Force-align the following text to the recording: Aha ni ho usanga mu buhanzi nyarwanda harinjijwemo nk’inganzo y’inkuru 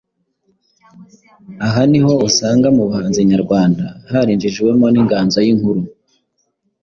Aha 1.67 1.81
ni 1.91 1.99
ho 2.05 2.13
usanga 2.27 2.67
mu 2.75 2.83
buhanzi 2.89 3.19
nyarwanda 3.31 3.85
harinjijwemo 4.11 4.85
nk’inganzo 4.89 5.37
y’inkuru 5.45 5.81